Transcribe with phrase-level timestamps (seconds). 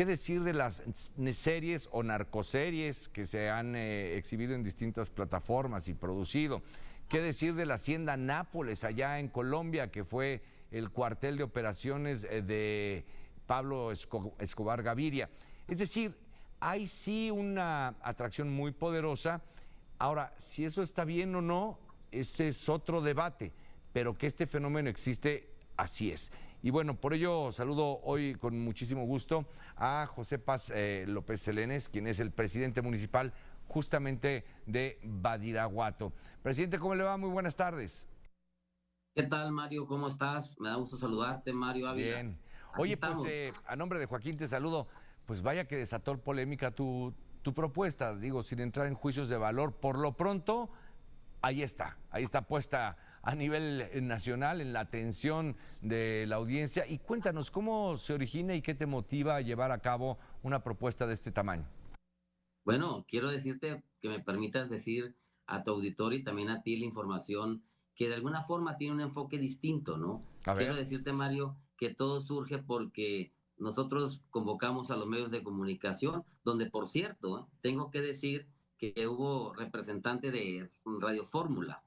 [0.00, 0.82] ¿Qué decir de las
[1.34, 6.62] series o narcoseries que se han eh, exhibido en distintas plataformas y producido?
[7.10, 10.40] ¿Qué decir de la hacienda Nápoles allá en Colombia, que fue
[10.70, 13.04] el cuartel de operaciones eh, de
[13.46, 15.28] Pablo Escobar Gaviria?
[15.68, 16.16] Es decir,
[16.60, 19.42] hay sí una atracción muy poderosa.
[19.98, 21.78] Ahora, si eso está bien o no,
[22.10, 23.52] ese es otro debate,
[23.92, 26.32] pero que este fenómeno existe, así es.
[26.62, 31.88] Y bueno, por ello saludo hoy con muchísimo gusto a José Paz eh, López Selenes,
[31.88, 33.32] quien es el presidente municipal
[33.66, 36.12] justamente de Badiraguato.
[36.42, 37.16] Presidente, ¿cómo le va?
[37.16, 38.06] Muy buenas tardes.
[39.14, 39.86] ¿Qué tal, Mario?
[39.86, 40.60] ¿Cómo estás?
[40.60, 42.16] Me da gusto saludarte, Mario Ávila.
[42.16, 42.38] Bien.
[42.76, 44.86] Oye, pues eh, a nombre de Joaquín te saludo.
[45.24, 49.72] Pues vaya que desató polémica tu, tu propuesta, digo, sin entrar en juicios de valor.
[49.72, 50.70] Por lo pronto,
[51.40, 56.86] ahí está, ahí está puesta a nivel eh, nacional en la atención de la audiencia.
[56.86, 61.06] Y cuéntanos cómo se origina y qué te motiva a llevar a cabo una propuesta
[61.06, 61.66] de este tamaño.
[62.64, 66.86] Bueno, quiero decirte que me permitas decir a tu auditorio y también a ti la
[66.86, 67.62] información
[67.94, 70.24] que de alguna forma tiene un enfoque distinto, ¿no?
[70.42, 76.66] Quiero decirte, Mario, que todo surge porque nosotros convocamos a los medios de comunicación, donde,
[76.66, 78.46] por cierto, tengo que decir
[78.78, 81.84] que hubo representante de Radio Fórmula,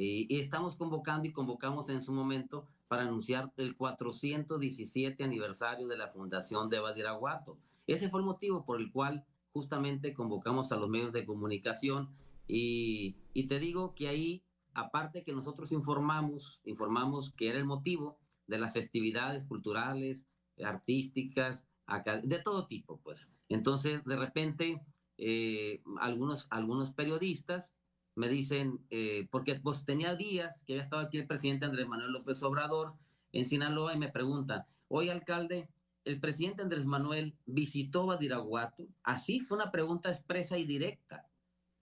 [0.00, 6.08] y estamos convocando y convocamos en su momento para anunciar el 417 aniversario de la
[6.08, 7.58] fundación de Badiraguato.
[7.86, 12.10] Ese fue el motivo por el cual justamente convocamos a los medios de comunicación
[12.46, 18.18] y, y te digo que ahí, aparte que nosotros informamos, informamos que era el motivo
[18.46, 20.24] de las festividades culturales,
[20.64, 21.66] artísticas,
[22.22, 23.30] de todo tipo, pues.
[23.48, 24.80] Entonces, de repente,
[25.16, 27.74] eh, algunos, algunos periodistas
[28.18, 32.10] me dicen, eh, porque pues tenía días que había estado aquí el presidente Andrés Manuel
[32.10, 32.94] López Obrador
[33.32, 35.68] en Sinaloa y me preguntan, oye alcalde,
[36.04, 38.88] el presidente Andrés Manuel visitó Badiraguato.
[39.04, 41.28] Así fue una pregunta expresa y directa.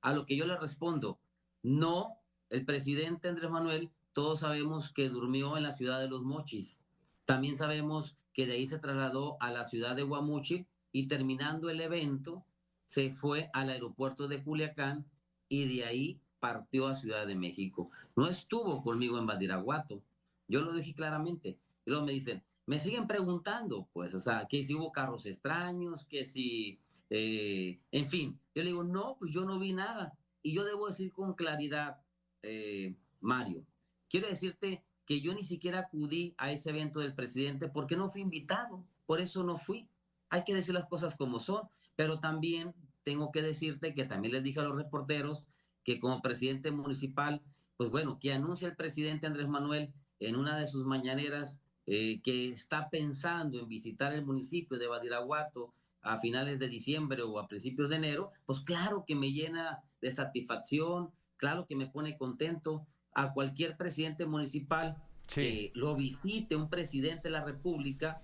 [0.03, 1.19] A lo que yo le respondo,
[1.63, 2.19] no,
[2.51, 6.79] el presidente Andrés Manuel, todos sabemos que durmió en la ciudad de Los Mochis.
[7.25, 11.81] También sabemos que de ahí se trasladó a la ciudad de Guamuchi y terminando el
[11.81, 12.45] evento
[12.85, 15.07] se fue al aeropuerto de Culiacán
[15.49, 17.91] y de ahí partió a Ciudad de México.
[18.15, 20.01] No estuvo conmigo en Badiraguato.
[20.47, 21.59] Yo lo dije claramente.
[21.85, 26.05] Y luego me dicen, me siguen preguntando, pues, o sea, que si hubo carros extraños,
[26.05, 26.79] que si,
[27.11, 28.39] eh, en fin.
[28.55, 30.17] Yo le digo, no, pues yo no vi nada.
[30.41, 31.99] Y yo debo decir con claridad,
[32.43, 33.65] eh, Mario,
[34.09, 38.21] quiero decirte que yo ni siquiera acudí a ese evento del presidente porque no fui
[38.21, 39.89] invitado, por eso no fui.
[40.31, 41.63] Hay que decir las cosas como son,
[41.97, 45.45] pero también tengo que decirte que también les dije a los reporteros
[45.87, 47.41] que como presidente municipal,
[47.77, 52.49] pues bueno, que anuncia el presidente Andrés Manuel en una de sus mañaneras eh, que
[52.49, 57.91] está pensando en visitar el municipio de Badiraguato a finales de diciembre o a principios
[57.91, 63.33] de enero, pues claro que me llena de satisfacción, claro que me pone contento a
[63.33, 64.97] cualquier presidente municipal
[65.33, 68.23] que lo visite un presidente de la República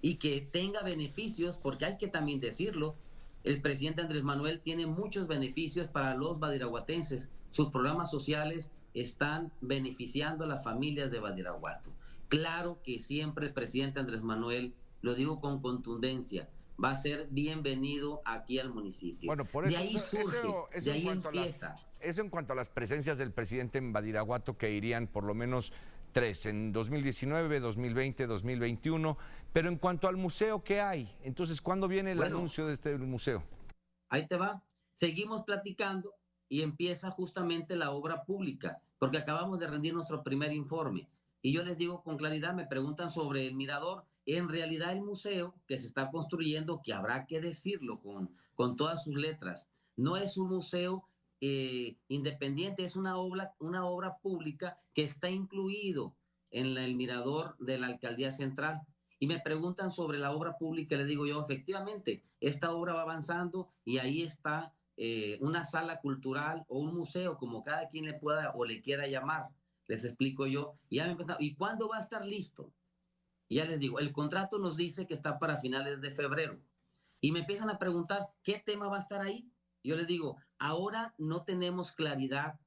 [0.00, 2.96] y que tenga beneficios, porque hay que también decirlo,
[3.44, 7.30] el presidente Andrés Manuel tiene muchos beneficios para los badiraguatenses.
[7.50, 11.90] Sus programas sociales están beneficiando a las familias de Badiraguato.
[12.28, 16.48] Claro que siempre el presidente Andrés Manuel, lo digo con contundencia,
[16.82, 19.26] va a ser bienvenido aquí al municipio.
[19.26, 21.76] Bueno, por eso, de ahí surge, de ahí empieza.
[22.00, 25.72] eso en cuanto a las presencias del presidente en Badiraguato, que irían por lo menos
[26.12, 29.18] tres, en 2019, 2020, 2021.
[29.54, 31.16] Pero en cuanto al museo, ¿qué hay?
[31.22, 33.44] Entonces, ¿cuándo viene el anuncio de este museo?
[34.08, 34.64] Ahí te va.
[34.94, 36.12] Seguimos platicando
[36.48, 41.08] y empieza justamente la obra pública, porque acabamos de rendir nuestro primer informe.
[41.40, 44.04] Y yo les digo con claridad, me preguntan sobre el mirador.
[44.26, 49.04] En realidad el museo que se está construyendo, que habrá que decirlo con, con todas
[49.04, 51.06] sus letras, no es un museo
[51.40, 56.12] eh, independiente, es una obra, una obra pública que está incluido
[56.50, 58.82] en el mirador de la alcaldía central.
[59.18, 63.70] Y me preguntan sobre la obra pública, le digo yo, efectivamente, esta obra va avanzando
[63.84, 68.52] y ahí está eh, una sala cultural o un museo, como cada quien le pueda
[68.54, 69.48] o le quiera llamar.
[69.86, 70.78] Les explico yo.
[70.88, 72.72] Y ya me ¿y cuándo va a estar listo?
[73.48, 76.58] Ya les digo, el contrato nos dice que está para finales de febrero.
[77.20, 79.50] Y me empiezan a preguntar, ¿qué tema va a estar ahí?
[79.82, 82.58] Yo les digo, ahora no tenemos claridad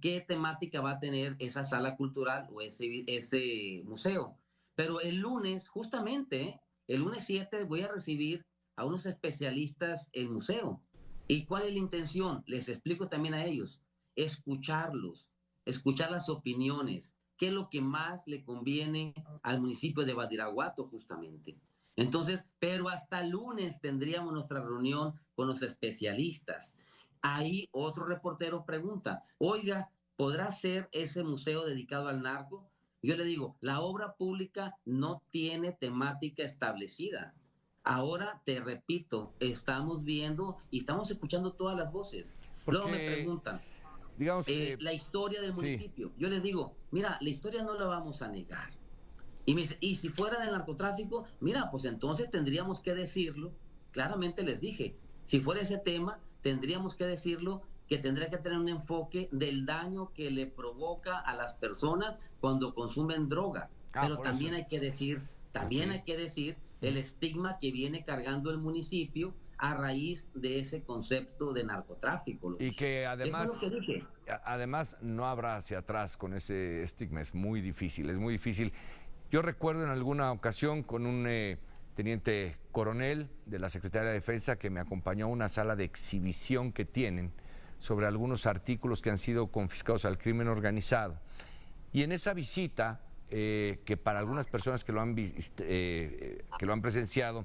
[0.00, 4.38] qué temática va a tener esa sala cultural o ese, ese museo.
[4.74, 8.44] Pero el lunes, justamente, el lunes 7 voy a recibir
[8.76, 10.82] a unos especialistas en museo.
[11.28, 12.42] ¿Y cuál es la intención?
[12.46, 13.80] Les explico también a ellos.
[14.16, 15.26] Escucharlos,
[15.64, 21.56] escuchar las opiniones, qué es lo que más le conviene al municipio de Badiraguato justamente.
[21.96, 26.76] Entonces, pero hasta lunes tendríamos nuestra reunión con los especialistas.
[27.22, 32.68] Ahí otro reportero pregunta, oiga, ¿podrá ser ese museo dedicado al narco?
[33.04, 37.34] Yo le digo, la obra pública no tiene temática establecida.
[37.82, 42.34] Ahora te repito, estamos viendo y estamos escuchando todas las voces.
[42.66, 43.60] Luego me preguntan,
[44.16, 46.12] digamos, eh, la historia del municipio.
[46.16, 48.70] Yo les digo, mira, la historia no la vamos a negar.
[49.44, 53.52] Y me dice, y si fuera del narcotráfico, mira, pues entonces tendríamos que decirlo.
[53.90, 57.60] Claramente les dije, si fuera ese tema, tendríamos que decirlo
[57.94, 62.74] que tendría que tener un enfoque del daño que le provoca a las personas cuando
[62.74, 63.70] consumen droga.
[63.92, 68.50] Ah, Pero también hay que decir, también hay que decir el estigma que viene cargando
[68.50, 72.56] el municipio a raíz de ese concepto de narcotráfico.
[72.58, 73.64] Y que además,
[74.44, 78.72] además no habrá hacia atrás con ese estigma, es muy difícil, es muy difícil.
[79.30, 81.58] Yo recuerdo en alguna ocasión con un eh,
[81.94, 86.72] teniente coronel de la Secretaría de Defensa que me acompañó a una sala de exhibición
[86.72, 87.32] que tienen
[87.84, 91.20] sobre algunos artículos que han sido confiscados al crimen organizado.
[91.92, 96.72] Y en esa visita, eh, que para algunas personas que lo, han, eh, que lo
[96.72, 97.44] han presenciado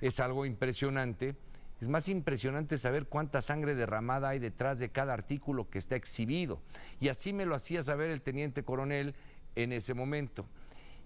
[0.00, 1.36] es algo impresionante,
[1.82, 6.62] es más impresionante saber cuánta sangre derramada hay detrás de cada artículo que está exhibido.
[6.98, 9.14] Y así me lo hacía saber el teniente coronel
[9.54, 10.46] en ese momento.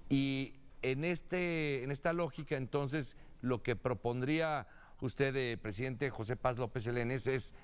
[0.09, 4.69] Y en, este, en esta lógica, entonces, lo que propondría
[5.01, 7.57] usted, eh, presidente José Paz López Elenes, es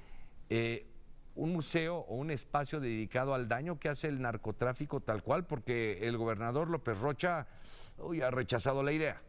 [1.34, 6.06] un museo o un espacio dedicado al daño que hace el narcotráfico tal cual, porque
[6.06, 7.46] el gobernador López Rocha
[7.98, 9.22] ha rechazado la idea.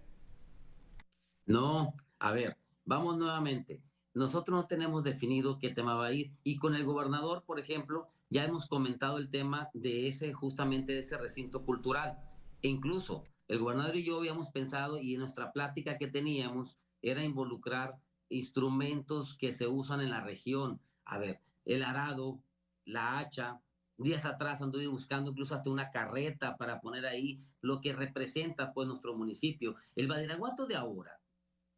[1.46, 3.81] No, a ver, vamos nuevamente.
[4.13, 8.07] Nosotros no tenemos definido qué tema va a ir y con el gobernador, por ejemplo,
[8.30, 12.18] ya hemos comentado el tema de ese, justamente de ese recinto cultural.
[12.62, 17.24] E incluso el gobernador y yo habíamos pensado y en nuestra plática que teníamos era
[17.24, 17.98] involucrar
[18.30, 20.80] instrumentos que se usan en la región.
[21.04, 22.42] A ver, el arado,
[22.86, 23.60] la hacha.
[23.98, 28.88] Días atrás anduve buscando incluso hasta una carreta para poner ahí lo que representa pues
[28.88, 29.76] nuestro municipio.
[29.96, 31.20] El Badiraguato de ahora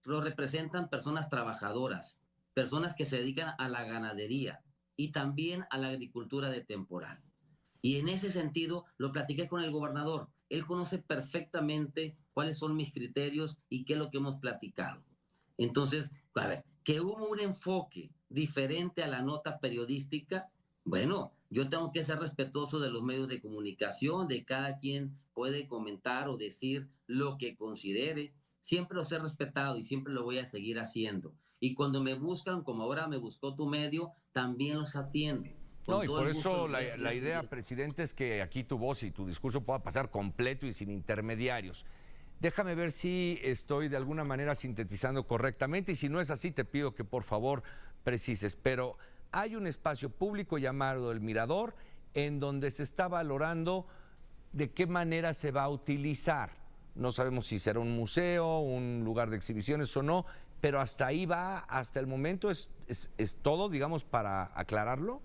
[0.03, 2.19] lo representan personas trabajadoras,
[2.53, 4.63] personas que se dedican a la ganadería
[4.95, 7.21] y también a la agricultura de temporal.
[7.81, 10.29] Y en ese sentido lo platiqué con el gobernador.
[10.49, 15.03] Él conoce perfectamente cuáles son mis criterios y qué es lo que hemos platicado.
[15.57, 20.47] Entonces, a ver, que hubo un enfoque diferente a la nota periodística,
[20.85, 25.67] bueno, yo tengo que ser respetuoso de los medios de comunicación, de cada quien puede
[25.67, 28.31] comentar o decir lo que considere.
[28.61, 31.33] Siempre los he respetado y siempre lo voy a seguir haciendo.
[31.59, 35.49] Y cuando me buscan, como ahora me buscó tu medio, también los atiendo.
[35.89, 39.25] No, y por eso la, la idea, presidente, es que aquí tu voz y tu
[39.25, 41.83] discurso pueda pasar completo y sin intermediarios.
[42.39, 46.65] Déjame ver si estoy de alguna manera sintetizando correctamente y si no es así te
[46.65, 47.63] pido que por favor
[48.03, 48.55] precises.
[48.55, 48.97] Pero
[49.31, 51.75] hay un espacio público llamado El Mirador
[52.13, 53.87] en donde se está valorando
[54.53, 56.51] de qué manera se va a utilizar.
[56.93, 60.25] No sabemos si será un museo, un lugar de exhibiciones o no,
[60.61, 65.21] pero hasta ahí va, hasta el momento es, es todo, digamos, para aclararlo.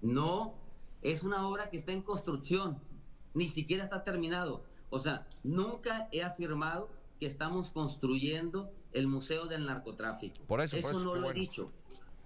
[0.00, 0.54] No,
[1.02, 2.80] es una obra que está en construcción,
[3.34, 9.64] ni siquiera está terminado o sea, nunca he afirmado que estamos construyendo el Museo del
[9.64, 10.44] Narcotráfico.
[10.46, 11.72] Por eso, eso, no lo he dicho.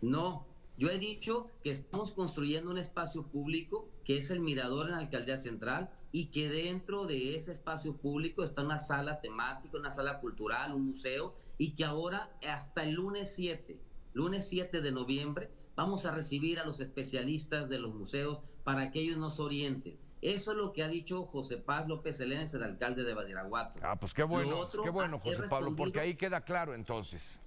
[0.02, 0.45] No,
[0.76, 4.99] yo he dicho que estamos construyendo un espacio público que es el Mirador en la
[4.99, 10.19] Alcaldía Central y que dentro de ese espacio público está una sala temática, una sala
[10.19, 13.79] cultural, un museo y que ahora hasta el lunes 7,
[14.12, 19.02] lunes 7 de noviembre, vamos a recibir a los especialistas de los museos para que
[19.02, 19.97] ellos nos orienten.
[20.23, 23.80] Eso es lo que ha dicho José Paz López Elenes, el alcalde de Badiraguato.
[23.82, 27.40] Ah, pues qué bueno, qué bueno, José Pablo, porque ahí queda claro entonces.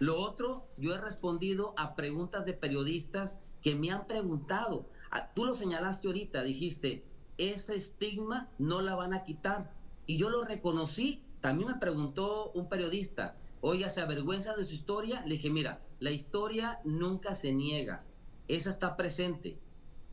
[0.00, 4.86] Lo otro, yo he respondido a preguntas de periodistas que me han preguntado.
[5.10, 7.04] Ah, tú lo señalaste ahorita, dijiste,
[7.38, 9.72] ese estigma no la van a quitar.
[10.06, 11.22] Y yo lo reconocí.
[11.40, 15.22] También me preguntó un periodista, oiga, ¿se avergüenza de su historia?
[15.22, 18.04] Le dije, mira, la historia nunca se niega.
[18.48, 19.58] Esa está presente.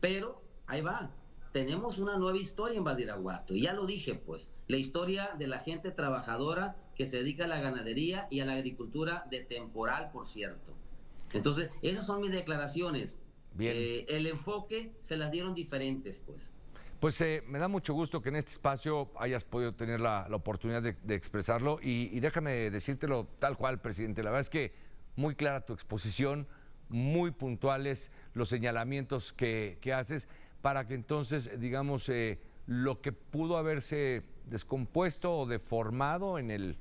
[0.00, 1.10] Pero ahí va
[1.58, 3.52] tenemos una nueva historia en Badiraguato.
[3.52, 7.48] Y ya lo dije, pues, la historia de la gente trabajadora que se dedica a
[7.48, 10.72] la ganadería y a la agricultura de temporal, por cierto.
[11.32, 13.20] Entonces, esas son mis declaraciones.
[13.54, 13.72] Bien.
[13.74, 16.52] Eh, el enfoque se las dieron diferentes, pues.
[17.00, 20.80] Pues eh, me da mucho gusto que en este espacio hayas podido tener la, oportunidad
[20.80, 24.22] de, expresarlo y, déjame decírtelo tal cual, presidente.
[24.22, 24.72] La verdad es que
[25.16, 26.46] muy clara tu exposición,
[26.88, 30.28] muy puntuales los señalamientos que, que haces
[30.62, 36.78] para que entonces, digamos, eh, lo que pudo haberse descompuesto o deformado en el,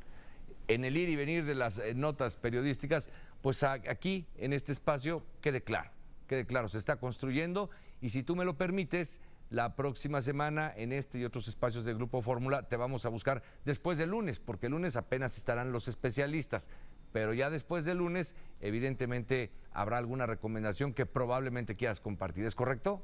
[0.68, 3.10] en el ir y venir de las eh, notas periodísticas,
[3.42, 5.92] pues aquí, en este espacio, quede claro,
[6.28, 7.70] quede claro, se está construyendo
[8.02, 9.20] y si tú me lo permites,
[9.50, 13.44] la próxima semana en este y otros espacios del Grupo Fórmula te vamos a buscar
[13.64, 16.70] después del lunes, porque el lunes apenas estarán los especialistas,
[17.14, 23.02] pero ya después del lunes evidentemente habrá alguna recomendación que probablemente quieras compartir, ¿es correcto?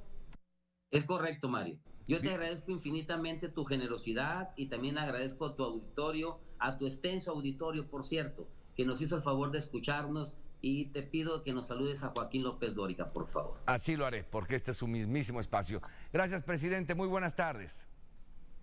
[0.93, 1.79] Es correcto, Mario.
[2.07, 7.31] Yo te agradezco infinitamente tu generosidad y también agradezco a tu auditorio, a tu extenso
[7.31, 11.65] auditorio, por cierto, que nos hizo el favor de escucharnos y te pido que nos
[11.65, 13.59] saludes a Joaquín López Dórica, por favor.
[13.65, 15.81] Así lo haré, porque este es su mismísimo espacio.
[16.11, 16.93] Gracias, presidente.
[16.93, 17.87] Muy buenas tardes.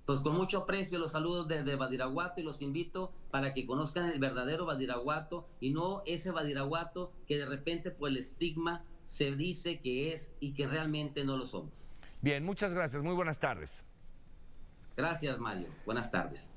[0.07, 4.21] Pues con mucho aprecio los saludos desde Badiraguato y los invito para que conozcan el
[4.21, 10.13] verdadero Badiraguato y no ese Badiraguato que de repente por el estigma se dice que
[10.13, 11.90] es y que realmente no lo somos.
[12.21, 13.03] Bien, muchas gracias.
[13.03, 13.83] Muy buenas tardes.
[14.97, 15.69] Gracias, Mario.
[15.87, 16.51] Buenas tardes.